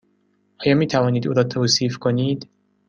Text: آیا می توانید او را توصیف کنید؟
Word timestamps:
آیا 0.65 0.75
می 0.75 0.87
توانید 0.87 1.27
او 1.27 1.33
را 1.33 1.43
توصیف 1.43 1.97
کنید؟ 1.97 2.49